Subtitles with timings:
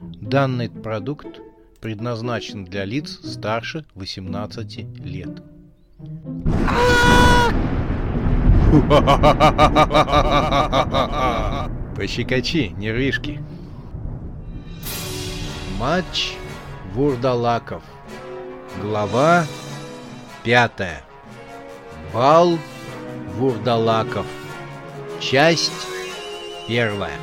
[0.00, 1.40] Данный продукт
[1.80, 5.42] предназначен для лиц старше 18 лет.
[11.96, 13.42] Пощекочи, нервишки.
[15.78, 16.34] Матч
[16.92, 17.82] Вурдалаков.
[18.82, 19.46] Глава
[20.44, 21.02] пятая.
[22.12, 22.58] Бал
[23.36, 24.26] Вурдалаков.
[25.20, 25.86] Часть
[26.68, 27.16] первая.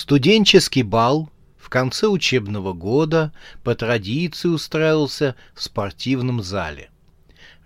[0.00, 1.28] Студенческий бал
[1.58, 6.88] в конце учебного года по традиции устраивался в спортивном зале.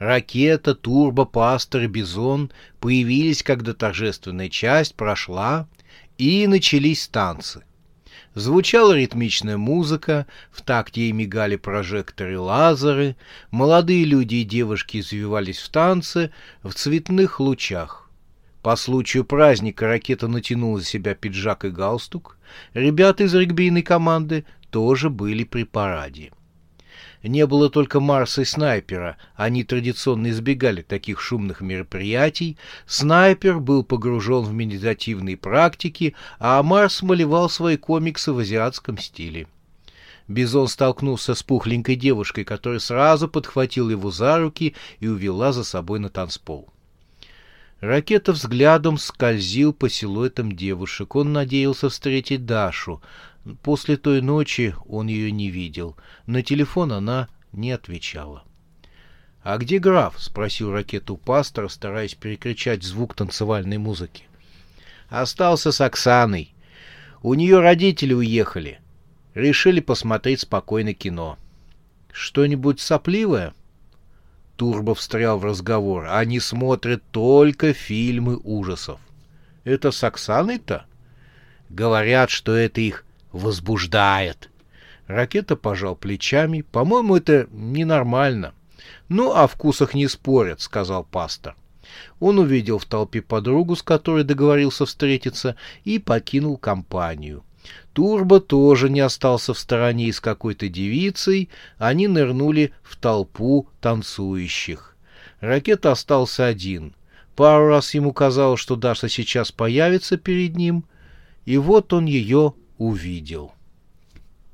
[0.00, 5.68] Ракета, турбо, пастор и бизон появились, когда торжественная часть прошла,
[6.18, 7.62] и начались танцы.
[8.34, 13.14] Звучала ритмичная музыка, в такте ей мигали прожекторы лазеры,
[13.52, 16.32] молодые люди и девушки извивались в танце
[16.64, 18.03] в цветных лучах.
[18.64, 22.38] По случаю праздника ракета натянула на себя пиджак и галстук.
[22.72, 26.32] Ребята из регбийной команды тоже были при параде.
[27.22, 32.56] Не было только Марса и Снайпера, они традиционно избегали таких шумных мероприятий.
[32.86, 39.46] Снайпер был погружен в медитативные практики, а Марс малевал свои комиксы в азиатском стиле.
[40.26, 45.98] Бизон столкнулся с пухленькой девушкой, которая сразу подхватила его за руки и увела за собой
[45.98, 46.73] на танцпол.
[47.80, 51.16] Ракета взглядом скользил по силуэтам девушек.
[51.16, 53.02] Он надеялся встретить Дашу.
[53.62, 55.96] После той ночи он ее не видел.
[56.26, 58.44] На телефон она не отвечала.
[59.42, 64.24] «А где граф?»— спросил ракету пастора, стараясь перекричать звук танцевальной музыки.
[65.10, 66.54] «Остался с Оксаной.
[67.22, 68.80] У нее родители уехали.
[69.34, 71.38] Решили посмотреть спокойно кино.
[72.10, 73.52] Что-нибудь сопливое?»
[74.56, 76.06] Турбо встрял в разговор.
[76.10, 79.00] Они смотрят только фильмы ужасов.
[79.64, 80.84] Это с Оксаной-то?
[81.68, 84.50] Говорят, что это их возбуждает.
[85.06, 86.62] Ракета пожал плечами.
[86.62, 88.54] По-моему, это ненормально.
[89.08, 91.56] Ну, о вкусах не спорят, сказал пастор.
[92.20, 97.44] Он увидел в толпе подругу, с которой договорился встретиться, и покинул компанию.
[97.92, 101.48] Турбо тоже не остался в стороне с какой-то девицей,
[101.78, 104.96] они нырнули в толпу танцующих.
[105.40, 106.94] Ракета остался один.
[107.36, 110.84] Пару раз ему казалось, что Даша сейчас появится перед ним,
[111.44, 113.52] и вот он ее увидел.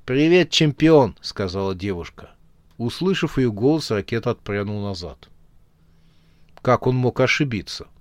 [0.05, 2.31] «Привет, чемпион!»— сказала девушка.
[2.79, 5.29] Услышав ее голос, ракета отпрянул назад.
[6.63, 7.87] Как он мог ошибиться?—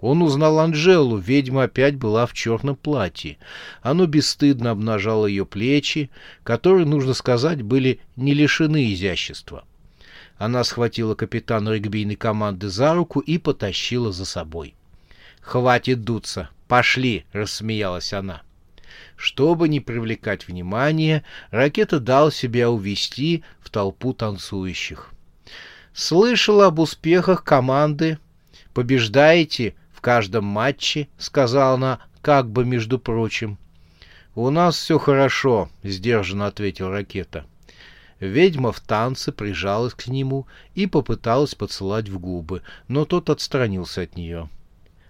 [0.00, 3.38] он узнал Анжелу, ведьма опять была в черном платье.
[3.82, 6.10] Оно бесстыдно обнажало ее плечи,
[6.44, 9.64] которые, нужно сказать, были не лишены изящества.
[10.36, 14.74] Она схватила капитана регбийной команды за руку и потащила за собой.
[15.40, 16.50] «Хватит дуться!
[16.68, 18.42] Пошли!»— рассмеялась она.
[19.16, 25.10] Чтобы не привлекать внимания, ракета дал себя увести в толпу танцующих.
[25.92, 28.18] «Слышала об успехах команды.
[28.74, 33.58] Побеждаете в каждом матче,— сказала она, как бы между прочим.—
[34.36, 37.46] У нас все хорошо,— сдержанно ответил ракета.
[38.20, 44.14] Ведьма в танце прижалась к нему и попыталась поцеловать в губы, но тот отстранился от
[44.14, 44.48] нее.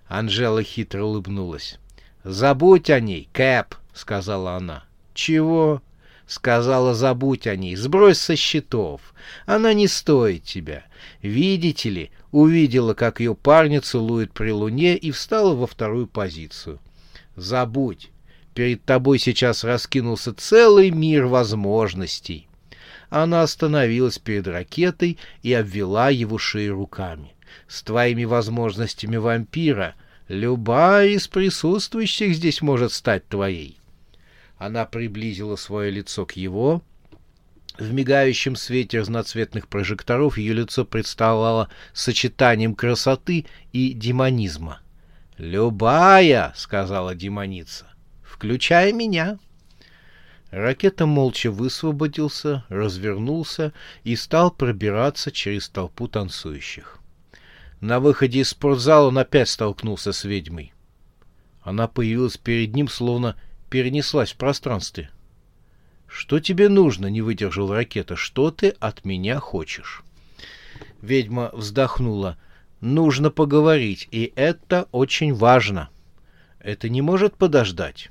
[0.07, 1.79] Анжела хитро улыбнулась.—
[2.25, 5.83] Забудь о ней, Кэп,— сказала она.— Чего?—
[6.29, 9.01] сказала, забудь о ней, сбрось со счетов.
[9.47, 10.85] Она не стоит тебя.
[11.23, 16.81] Видите ли, увидела, как ее парня целует при луне и встала во вторую позицию.
[17.35, 18.11] Забудь,
[18.55, 22.49] перед тобой сейчас раскинулся целый мир возможностей.
[23.09, 27.35] Она остановилась перед ракетой и обвела его шею руками.
[27.67, 29.95] С твоими возможностями вампира
[30.29, 33.79] любая из присутствующих здесь может стать твоей.
[34.59, 36.83] Она приблизила свое лицо к его,
[37.79, 44.81] в мигающем свете разноцветных прожекторов ее лицо представляло сочетанием красоты и демонизма.
[45.37, 47.87] «Любая!»— сказала демоница.
[48.25, 49.39] «Включая меня!»
[50.51, 53.73] Ракета молча высвободился, развернулся
[54.03, 56.99] и стал пробираться через толпу танцующих.
[57.81, 60.73] На выходе из спортзала он опять столкнулся с ведьмой.
[61.63, 63.37] Она появилась перед ним, словно
[63.71, 65.11] перенеслась в пространстве.
[66.07, 68.17] «Что тебе нужно?»— не выдержал ракета.
[68.17, 70.03] «Что ты от меня хочешь?»
[71.01, 72.39] Ведьма вздохнула.
[72.81, 75.91] нужно поговорить, и это очень важно.
[76.61, 78.11] Это не может подождать?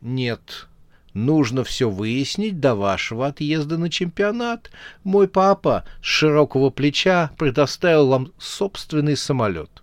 [0.00, 0.68] Нет.
[1.12, 4.70] Нужно все выяснить до вашего отъезда на чемпионат.
[5.04, 9.82] Мой папа с широкого плеча предоставил вам собственный самолет.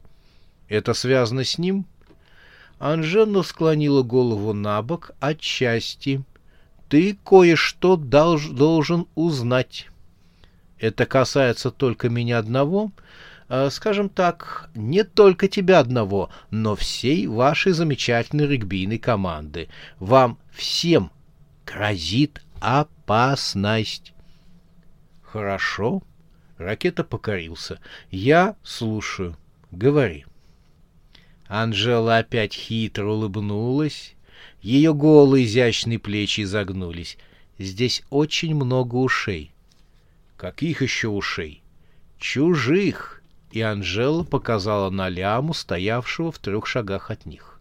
[0.67, 1.85] Это связано с ним?
[2.81, 6.24] Анжела склонила голову на бок отчасти.
[6.89, 9.88] Ты кое-что долж, должен узнать.
[10.80, 12.92] Это касается только меня одного,
[13.50, 19.69] э, скажем так, не только тебя одного, но всей вашей замечательной регбийной команды.
[20.00, 21.12] Вам всем
[21.68, 24.12] грозит опасность.
[25.22, 26.01] Хорошо.
[26.57, 27.80] Ракета покорился.
[28.10, 29.38] Я слушаю.
[29.69, 30.25] Говори.
[31.51, 34.15] Анжела опять хитро улыбнулась.
[34.62, 37.18] Ее голые изящные плечи изогнулись.
[37.59, 39.51] Здесь очень много ушей.
[40.38, 41.62] Каких еще ушей?
[42.18, 43.21] Чужих.
[43.51, 47.59] И Анжела показала на ляму, стоявшего в трех шагах от них.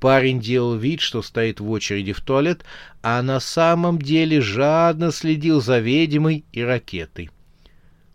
[0.00, 2.64] Парень делал вид, что стоит в очереди в туалет,
[3.00, 7.30] а на самом деле жадно следил за ведьмой и ракетой.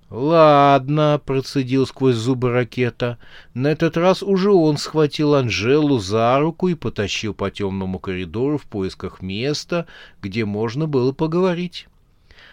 [0.10, 3.18] «Ладно»,— процедил сквозь зубы ракета.
[3.54, 8.66] На этот раз уже он схватил Анжелу за руку и потащил по темному коридору в
[8.66, 9.88] поисках места,
[10.22, 11.88] где можно было поговорить.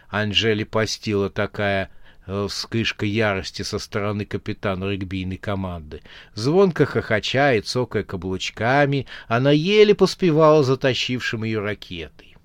[0.08, 1.90] Анжеле постила такая
[2.24, 6.02] Э, вспышка ярости со стороны капитана регбийной команды.
[6.34, 12.36] Звонко хохоча и цокая каблучками, она еле поспевала затащившим ее ракетой.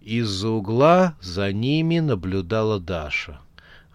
[0.00, 3.40] Из-за угла за ними наблюдала Даша.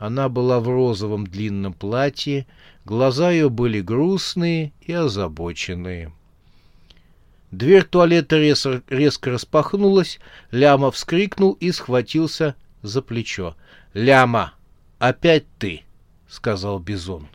[0.02, 2.48] Она была в розовом длинном платье,
[2.86, 6.12] глаза ее были грустные и озабоченные.
[7.52, 10.20] Дверь туалета резко, резко распахнулась,
[10.50, 13.56] Ляма вскрикнул и схватился за плечо.
[13.94, 14.56] «Ляма,
[14.98, 15.84] опять ты!»—
[16.28, 17.28] сказал Бизон.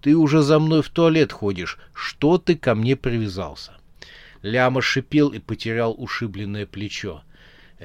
[0.00, 1.80] «Ты уже за мной в туалет ходишь.
[1.94, 3.72] Что ты ко мне привязался?»
[4.40, 7.22] Ляма шипел и потерял ушибленное плечо.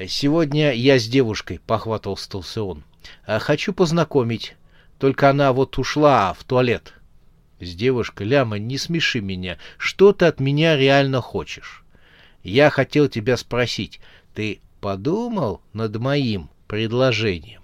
[0.08, 2.84] «Сегодня я с девушкой»,— похватался он.
[3.26, 4.56] «А «Хочу познакомить.
[4.98, 6.94] Только она вот ушла в туалет».
[7.60, 9.58] «С девушкой, Ляма, не смеши меня.
[9.78, 11.84] Что ты от меня реально хочешь?»
[12.42, 14.00] «Я хотел тебя спросить.
[14.34, 17.60] Ты подумал над моим предложением.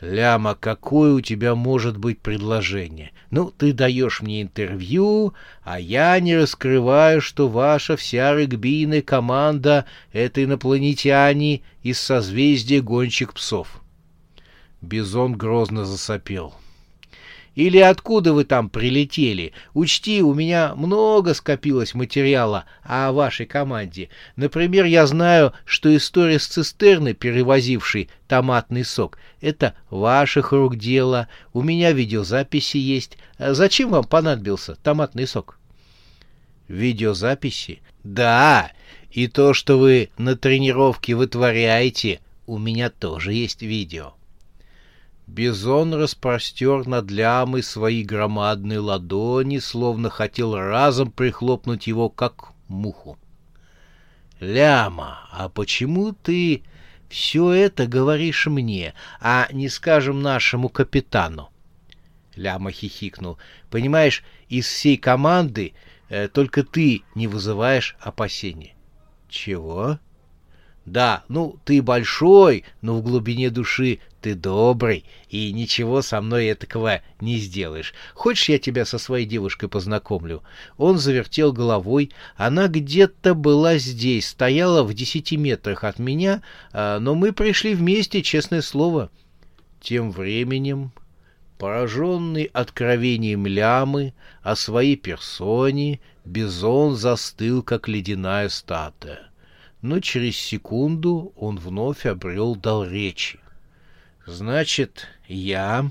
[0.00, 3.12] Ляма, какое у тебя может быть предложение?
[3.30, 10.42] Ну, ты даешь мне интервью, а я не раскрываю, что ваша вся регбийная команда— это
[10.42, 13.82] инопланетяне из созвездия гонщик псов.
[14.82, 16.54] Бизон грозно засопел.—
[17.54, 19.52] или откуда вы там прилетели?
[19.74, 24.08] Учти, у меня много скопилось материала о вашей команде.
[24.36, 31.28] Например, я знаю, что история с цистерной, перевозившей томатный сок, это ваших рук дело.
[31.52, 33.18] У меня видеозаписи есть.
[33.38, 35.58] Зачем вам понадобился томатный сок?
[36.68, 37.82] Видеозаписи?
[38.04, 38.70] Да,
[39.10, 44.14] и то, что вы на тренировке вытворяете, у меня тоже есть видео.
[45.30, 53.16] Бизон распростер над лямой свои громадные ладони, словно хотел разом прихлопнуть его, как муху.
[54.40, 56.64] «Ляма, а почему ты
[57.08, 61.50] все это говоришь мне, а не, скажем, нашему капитану?»
[62.34, 63.38] Ляма хихикнул.
[63.70, 65.74] «Понимаешь, из всей команды
[66.08, 68.74] э, только ты не вызываешь опасения».
[69.28, 70.00] «Чего?»
[70.90, 77.00] Да, ну, ты большой, но в глубине души ты добрый, и ничего со мной этакого
[77.20, 77.94] не сделаешь.
[78.12, 80.42] Хочешь, я тебя со своей девушкой познакомлю?»
[80.78, 82.10] Он завертел головой.
[82.34, 86.42] Она где-то была здесь, стояла в десяти метрах от меня,
[86.72, 89.10] а, но мы пришли вместе, честное слово.
[89.80, 90.90] Тем временем,
[91.56, 99.29] пораженный откровением лямы о своей персоне, Бизон застыл, как ледяная статуя
[99.82, 103.40] но через секунду он вновь обрел дал речи.
[104.26, 105.90] «Значит, я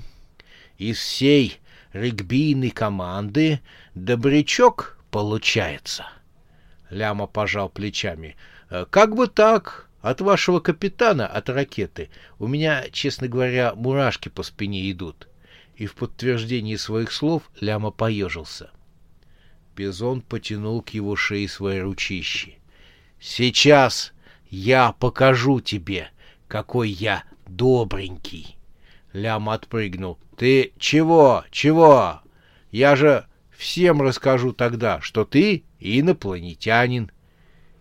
[0.78, 1.58] из всей
[1.92, 3.60] регбийной команды
[3.94, 6.06] добрячок получается?»
[6.88, 8.36] Ляма пожал плечами.
[8.68, 12.10] «Э, «Как бы так, от вашего капитана, от ракеты.
[12.38, 15.28] У меня, честно говоря, мурашки по спине идут».
[15.74, 18.70] И в подтверждении своих слов Ляма поежился.
[19.74, 22.59] Бизон потянул к его шее свои ручищи.
[23.20, 24.12] Сейчас
[24.48, 26.08] я покажу тебе,
[26.48, 28.56] какой я добренький.
[29.12, 30.18] Лям отпрыгнул.
[30.36, 31.44] Ты чего?
[31.50, 32.20] Чего?
[32.70, 37.10] Я же всем расскажу тогда, что ты инопланетянин.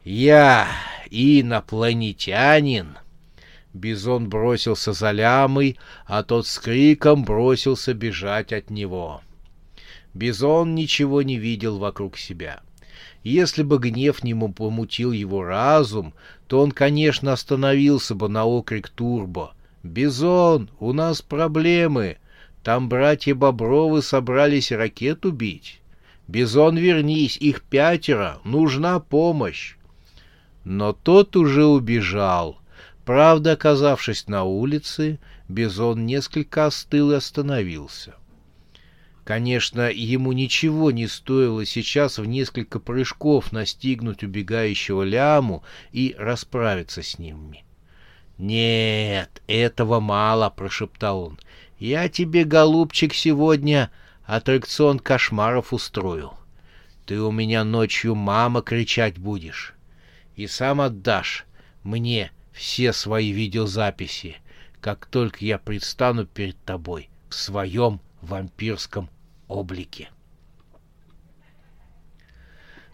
[0.04, 0.68] Я
[1.10, 2.98] инопланетянин.
[3.74, 9.22] Бизон бросился за лямой, а тот с криком бросился бежать от него.
[10.14, 12.62] Бизон ничего не видел вокруг себя.
[13.24, 16.14] Если бы гнев не помутил его разум,
[16.48, 19.54] то он, конечно, остановился бы на окрик Турбо.
[19.84, 22.18] «Бизон, у нас проблемы!
[22.64, 25.82] Там братья Бобровы собрались ракету бить.
[26.28, 29.76] Бизон, вернись, их пятеро, нужна помощь!»
[30.66, 32.60] Но тот уже убежал.
[33.06, 38.16] Правда, оказавшись на улице, Бизон несколько остыл и остановился.
[39.30, 47.20] Конечно, ему ничего не стоило сейчас в несколько прыжков настигнуть убегающего ляму и расправиться с
[47.20, 47.64] ними.
[48.40, 51.40] «Нет, этого мало»,— прошептал он.
[51.78, 53.92] «Я тебе, голубчик, сегодня
[54.26, 56.34] аттракцион кошмаров устрою.
[57.06, 59.76] Ты у меня ночью мама кричать будешь.
[60.38, 61.46] И сам отдашь
[61.84, 64.38] мне все свои видеозаписи,
[64.82, 69.08] как только я предстану перед тобой в своем вампирском
[69.50, 70.10] облике.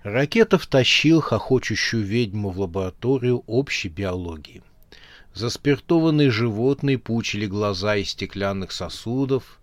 [0.03, 4.61] Ракетов тащил хохочущую ведьму в лабораторию общей биологии.
[5.33, 9.59] Заспиртованные животные пучили глаза из стеклянных сосудов.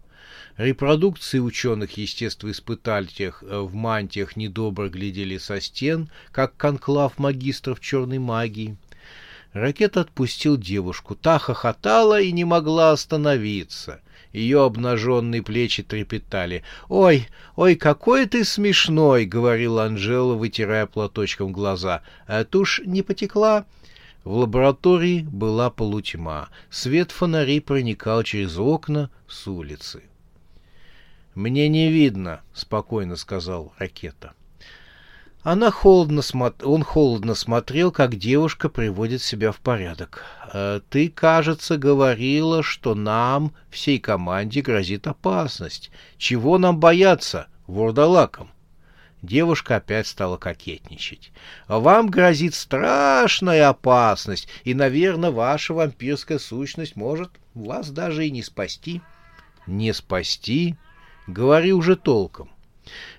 [0.57, 8.77] Репродукции ученых-естествоиспытателей в мантиях недобро глядели со стен, как конклав магистров черной магии.
[9.53, 11.15] Ракет отпустил девушку.
[11.15, 14.01] Та хохотала и не могла остановиться—
[14.33, 16.63] ее обнаженные плечи трепетали.
[16.89, 22.03] «Ой, ой, какой ты смешной!»— говорила Анжела, вытирая платочком глаза.
[22.27, 23.67] «А тушь не потекла?»
[24.25, 26.49] В лаборатории была полутьма.
[26.71, 30.05] Свет фонарей проникал через окна с улицы.
[31.35, 34.35] «Мне не видно»,— спокойно сказал Ракета.
[35.43, 36.53] Она холодно смо...
[36.63, 40.25] Он холодно смотрел, как девушка приводит себя в порядок.
[40.53, 45.91] «Э, «Ты, кажется, говорила, что нам, всей команде, грозит опасность.
[46.17, 48.51] Чего нам бояться, вурдалакам?»
[49.21, 51.33] Девушка опять стала кокетничать.
[51.67, 59.03] «Вам грозит страшная опасность, и, наверное, ваша вампирская сущность может вас даже и не спасти».
[59.67, 60.77] «Не спасти?»
[61.27, 62.49] «Говори уже толком».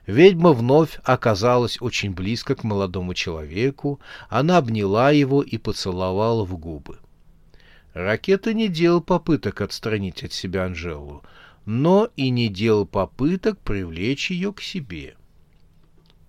[0.05, 3.99] Ведьма вновь оказалась очень близко к молодому человеку,
[4.29, 6.99] она обняла его и поцеловала в губы.
[7.93, 11.23] Ракета не делал попыток отстранить от себя Анжелу,
[11.65, 15.15] но и не делал попыток привлечь ее к себе.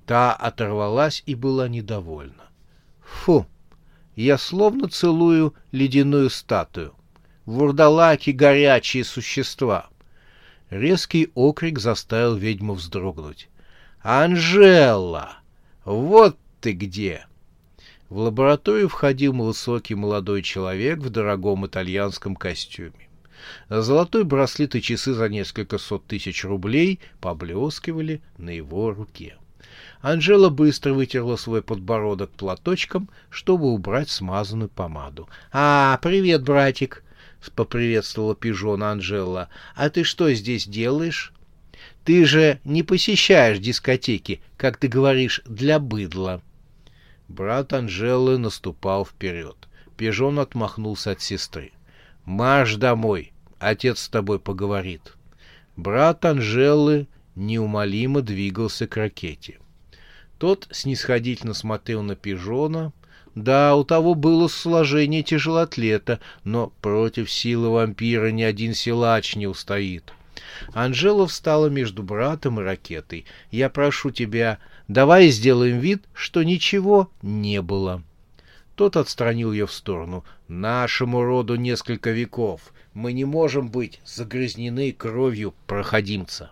[0.06, 2.44] Та оторвалась и была недовольна.
[3.00, 3.46] Фу,
[4.16, 6.94] я словно целую ледяную статую.
[7.46, 9.88] Вурдалаки— горячие существа.
[10.70, 13.48] Резкий окрик заставил ведьму вздрогнуть.
[14.00, 15.38] «Анжела!
[15.84, 17.26] Вот ты где!»
[18.08, 23.08] В лабораторию входил высокий молодой человек в дорогом итальянском костюме.
[23.68, 29.36] Золотой браслет и часы за несколько сот тысяч рублей поблескивали на его руке.
[30.00, 37.02] Анжела быстро вытерла свой подбородок платочком, чтобы убрать смазанную помаду.— А, привет, братик!—
[37.50, 41.32] поприветствовала пижона Анжела.— А ты что здесь делаешь?
[42.04, 46.42] Ты же не посещаешь дискотеки, как ты говоришь, для быдла.
[47.28, 49.56] Брат Анжелы наступал вперед.
[49.96, 51.72] Пижон отмахнулся от сестры.
[52.24, 55.16] «Марш домой, отец с тобой поговорит».
[55.76, 59.58] Брат Анжелы неумолимо двигался к ракете.
[60.38, 62.92] Тот снисходительно смотрел на пижона.
[63.34, 70.12] Да, у того было сложение тяжелоатлета, но против силы вампира ни один силач не устоит.—
[70.72, 73.24] Анжела встала между братом и ракетой.
[73.50, 78.02] «Я прошу тебя, давай сделаем вид, что ничего не было».
[78.74, 80.24] Тот отстранил ее в сторону.
[80.48, 82.72] «Нашему роду несколько веков.
[82.92, 86.50] Мы не можем быть загрязнены кровью проходимца».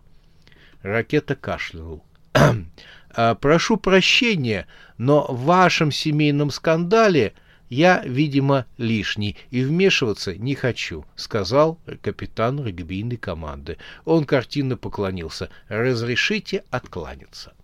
[0.82, 2.02] Ракета кашлянул.
[2.32, 4.66] «А, «Прошу прощения,
[4.98, 7.34] но в вашем семейном скандале
[7.72, 13.78] «Я, видимо, лишний и вмешиваться не хочу»,— сказал капитан регбийной команды.
[14.04, 15.48] Он картинно поклонился.
[15.68, 17.54] «Разрешите откланяться».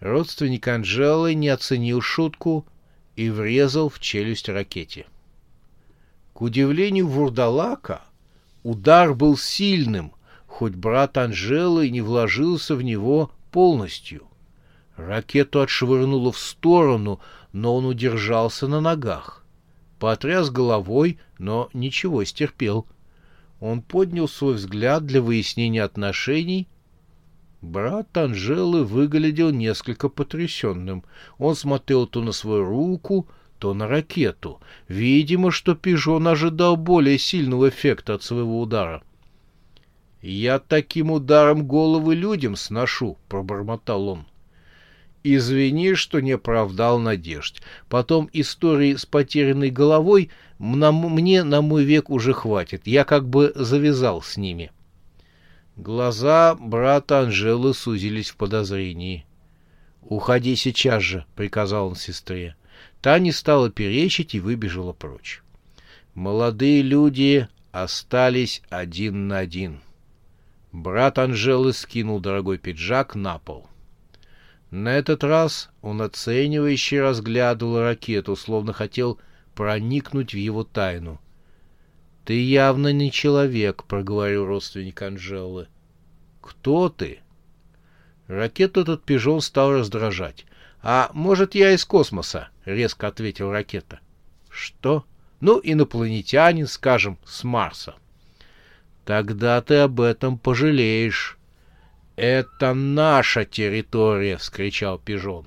[0.00, 2.66] Родственник Анжелы не оценил шутку
[3.16, 5.06] и врезал в челюсть ракете.
[6.34, 8.02] К удивлению Вурдалака,
[8.62, 10.12] удар был сильным,
[10.46, 14.26] хоть брат Анжелы не вложился в него полностью.
[14.96, 17.20] Ракету отшвырнуло в сторону,
[17.52, 19.44] но он удержался на ногах.
[20.00, 22.84] Потряс головой, но ничего стерпел.
[23.60, 26.66] Он поднял свой взгляд для выяснения отношений.
[27.62, 31.04] Брат Анжелы выглядел несколько потрясенным.
[31.38, 33.28] Он смотрел то на свою руку,
[33.60, 34.60] то на ракету.
[34.88, 39.04] Видимо, что пижон ожидал более сильного эффекта от своего удара.
[40.26, 44.26] «Я таким ударом головы людям сношу»,— пробормотал он.
[45.22, 47.62] Извини, что не оправдал надежд.
[47.90, 52.86] Потом истории с потерянной головой на, мне на мой век уже хватит.
[52.86, 54.72] Я как бы завязал с ними.
[55.76, 59.26] Глаза брата Анжелы сузились в подозрении.
[60.00, 62.56] «Уходи сейчас же»,— приказал он сестре.
[63.02, 65.42] Та не стала перечить и выбежала прочь.
[66.14, 69.80] Молодые люди остались один на один.
[70.74, 73.68] Брат Анжелы скинул дорогой пиджак на пол.
[74.72, 79.20] На этот раз он оценивающе разглядывал ракету, словно хотел
[79.54, 81.20] проникнуть в его тайну.—
[82.24, 85.68] Ты явно не человек,— проговорил родственник Анжелы.—
[86.40, 87.20] Кто ты?
[88.26, 90.44] Ракету этот пижон стал раздражать.—
[90.82, 94.00] А может, я из космоса?— резко ответил ракета.—
[94.50, 95.04] Что?—
[95.40, 97.94] Ну, инопланетянин, скажем, с Марса.—
[99.04, 101.38] Тогда ты об этом пожалеешь.
[102.16, 105.46] «Это наша территория!»— вскричал Пижон.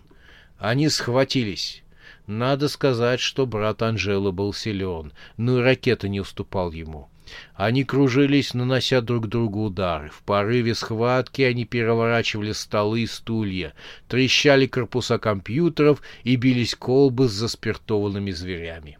[0.60, 1.84] Они схватились.
[2.28, 7.10] Надо сказать, что брат Анжела был силен, но и ракета не уступал ему.
[7.56, 10.10] Они кружились, нанося друг другу удары.
[10.10, 13.74] В порыве схватки они переворачивали столы и стулья,
[14.08, 18.98] трещали корпуса компьютеров и бились колбы с заспиртованными зверями.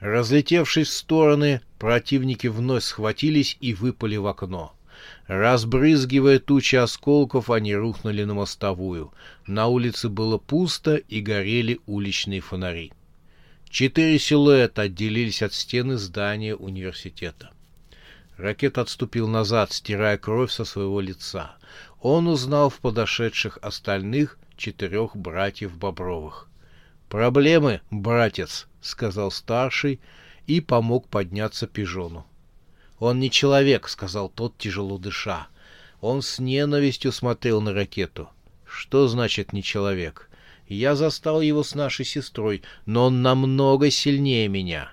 [0.00, 4.72] Разлетевшись в стороны, противники вновь схватились и выпали в окно.
[5.26, 9.12] Разбрызгивая тучи осколков, они рухнули на мостовую.
[9.46, 12.90] На улице было пусто и горели уличные фонари.
[13.68, 17.50] Четыре силуэта отделились от стены здания университета.
[18.38, 21.54] Ракет отступил назад, стирая кровь со своего лица.
[22.00, 26.48] Он узнал в подошедших остальных четырех братьев Бобровых.
[27.10, 30.00] «Проблемы, братец»,— сказал старший
[30.46, 32.26] и помог подняться пижону.
[32.98, 35.48] «Он не человек»,— сказал тот, тяжело дыша.
[36.00, 38.28] Он с ненавистью смотрел на ракету.
[38.66, 40.30] «Что значит не человек?
[40.68, 44.90] Я застал его с нашей сестрой, но он намного сильнее меня».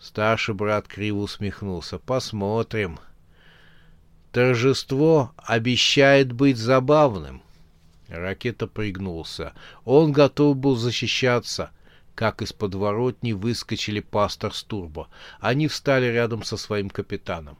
[0.00, 1.98] Старший брат криво усмехнулся.
[1.98, 2.98] «Посмотрим».
[4.32, 7.42] Торжество обещает быть забавным.
[8.08, 9.54] Ракета пригнулся.
[9.84, 11.70] Он готов был защищаться—
[12.14, 15.08] как из подворотни выскочили пастор с турбо.
[15.40, 17.58] Они встали рядом со своим капитаном.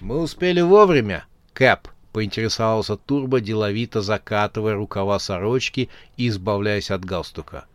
[0.00, 7.66] «Мы успели вовремя, Кэп»,— поинтересовался Турбо, деловито закатывая рукава сорочки и избавляясь от галстука.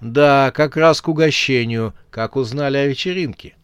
[0.00, 3.56] «Да, как раз к угощению, как узнали о вечеринке.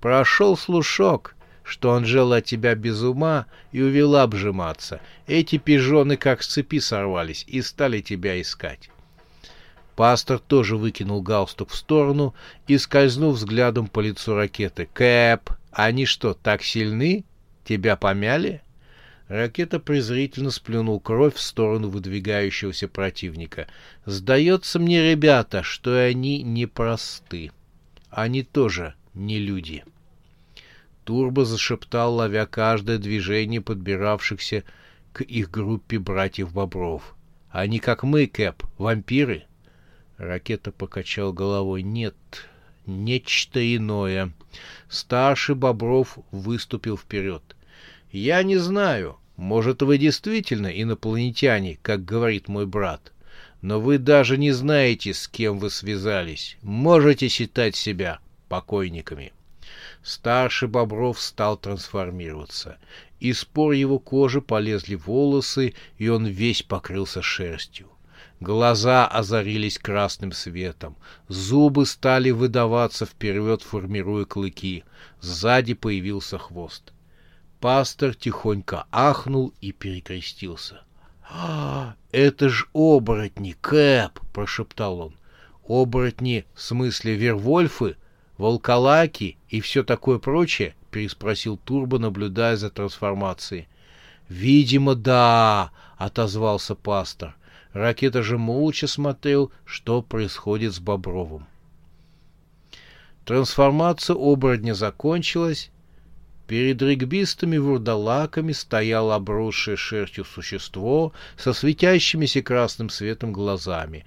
[0.00, 5.00] Прошел слушок, что Анжела от тебя без ума и увела обжиматься.
[5.26, 8.90] Эти пижоны как с цепи сорвались и стали тебя искать.
[9.96, 12.34] Пастор тоже выкинул галстук в сторону
[12.66, 14.88] и скользнув взглядом по лицу ракеты.
[14.92, 17.24] «Кэп, они что, так сильны?
[17.64, 18.62] Тебя помяли?»
[19.28, 23.66] Ракета презрительно сплюнул кровь в сторону выдвигающегося противника.
[24.04, 27.50] «Сдается мне, ребята, что они непросты.
[28.10, 29.84] Они тоже не люди».
[31.04, 34.64] Турбо зашептал, ловя каждое движение подбиравшихся
[35.12, 37.14] к их группе братьев Бобров.
[37.50, 39.44] «Они, как мы, Кэп, вампиры?»
[40.22, 41.82] Ракета покачал головой.
[41.82, 42.14] Нет,
[42.86, 44.32] нечто иное.
[44.88, 47.42] Старший Бобров выступил вперед.
[48.12, 49.18] Я не знаю.
[49.36, 53.12] Может, вы действительно инопланетяне, как говорит мой брат.
[53.62, 56.56] Но вы даже не знаете, с кем вы связались.
[56.62, 59.32] Можете считать себя покойниками.
[60.04, 62.78] Старший Бобров стал трансформироваться.
[63.18, 67.88] Из пор его кожи полезли волосы, и он весь покрылся шерстью.
[68.42, 70.96] Глаза озарились красным светом.
[71.28, 74.82] Зубы стали выдаваться вперед, формируя клыки.
[75.20, 76.92] Сзади появился хвост.
[77.60, 80.80] Пастор тихонько ахнул и перекрестился.
[81.30, 85.14] «А, это ж оборотни, Кэп!»— прошептал он.
[85.68, 87.96] «Оборотни в смысле вервольфы,
[88.38, 93.68] волколаки и все такое прочее?»— переспросил Турбо, наблюдая за трансформацией.
[94.28, 97.36] «Видимо, да!»— отозвался пастор.
[97.72, 101.46] Ракета же молча смотрел, что происходит с Бобровым.
[103.24, 105.70] Трансформация оборотня закончилась.
[106.46, 114.04] Перед регбистами-вурдалаками стояло обросшее шерстью существо со светящимися красным светом глазами.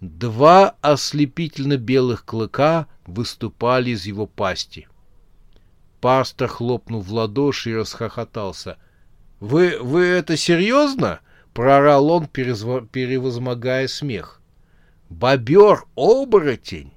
[0.00, 4.86] Два ослепительно-белых клыка выступали из его пасти.
[6.00, 8.76] Пастор хлопнул в ладоши и расхохотался.—
[9.40, 11.20] Вы, вы это серьезно?—
[11.58, 14.40] Проорал он, перевозмогая смех.
[15.10, 16.92] Бобер-оборотень!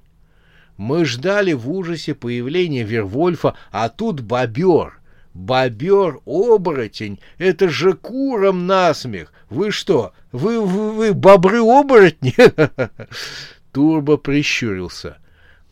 [0.76, 5.00] Мы ждали в ужасе появления Вервольфа, а тут бобер.
[5.34, 9.32] Бобер-оборотень— это же куром насмех.
[9.50, 12.36] Вы что, вы, вы, вы бобры-оборотни?
[13.72, 15.18] Турбо прищурился.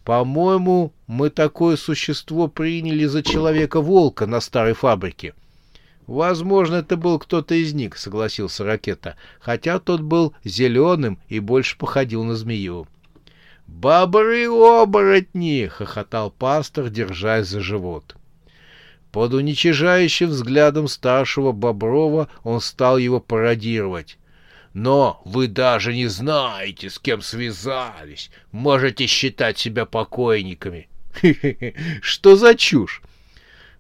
[0.03, 5.35] По-моему, мы такое существо приняли за человека-волка на старой фабрике.
[6.11, 12.25] Возможно, это был кто-то из них, согласился Ракета, хотя тот был зеленым и больше походил
[12.25, 12.88] на змею.
[13.68, 18.16] «Бобры-оборотни!»— хохотал пастор, держась за живот.
[19.12, 24.18] Под уничижающим взглядом старшего Боброва он стал его пародировать.
[24.75, 28.33] «Но вы даже не знаете, с кем связались.
[28.51, 30.88] Можете считать себя покойниками».
[32.03, 33.01] «Что за чушь?»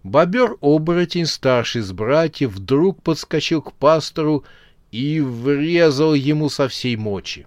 [0.02, 4.44] Бобер-оборотень, старший из братьев, вдруг подскочил к пастору
[4.90, 7.46] и врезал ему со всей мочи.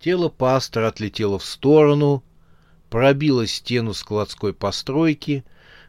[0.00, 2.22] Тело пастора отлетело в сторону,
[2.90, 5.44] пробило стену складской постройки.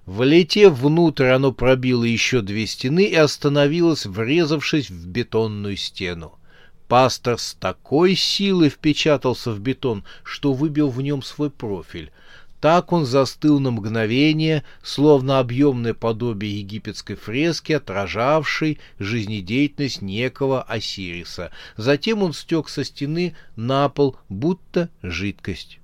[0.06, 6.40] Влетев внутрь, оно пробило еще две стены и остановилось, врезавшись в бетонную стену.
[6.88, 12.12] Пастор с такой силой впечатался в бетон, что выбил в нем свой профиль.
[12.62, 21.52] Так он застыл на мгновение, словно объемное подобие египетской фрески, отражавшей жизнедеятельность некого Осириса.
[21.78, 25.80] Затем он стек со стены на пол, будто жидкость.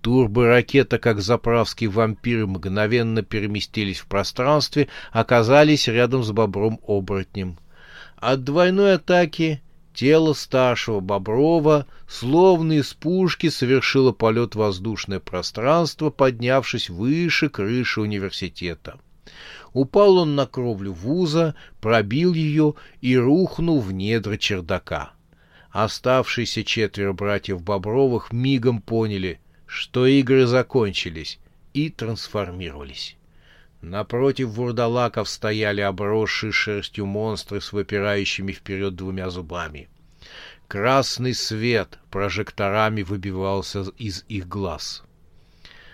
[0.00, 7.58] Турборакета, как заправский вампир, мгновенно переместились в пространстве, оказались рядом с бобром-оборотнем.
[8.16, 9.62] От двойной атаки
[9.96, 18.98] Тело старшего Боброва, словно из пушки, совершило полет в воздушное пространство, поднявшись выше крыши университета.
[19.72, 25.12] Упал он на кровлю вуза, пробил ее и рухнул в недра чердака.
[25.70, 31.38] Оставшиеся четверо братьев Бобровых мигом поняли, что игры закончились,
[31.72, 33.16] и трансформировались.
[33.80, 39.88] Напротив вурдалаков стояли обросшие шерстью монстры с выпирающими вперед двумя зубами.
[40.68, 45.02] Красный свет прожекторами выбивался из их глаз.—